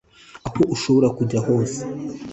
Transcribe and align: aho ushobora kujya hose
aho 0.47 0.61
ushobora 0.75 1.07
kujya 1.17 1.39
hose 1.47 1.79